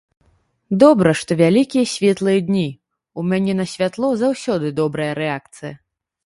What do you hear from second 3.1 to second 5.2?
у мяне на святло заўсёды добрая